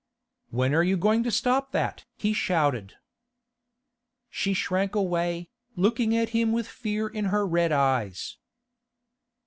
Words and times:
'When 0.49 0.73
are 0.73 0.81
you 0.81 0.97
going 0.97 1.21
to 1.25 1.29
stop 1.29 1.73
that?' 1.73 2.05
he 2.17 2.33
shouted. 2.33 2.95
She 4.31 4.55
shrank 4.55 4.95
away, 4.95 5.51
looking 5.75 6.17
at 6.17 6.29
him 6.29 6.51
with 6.51 6.67
fear 6.67 7.07
in 7.07 7.25
her 7.25 7.45
red 7.45 7.71
eyes. 7.71 8.37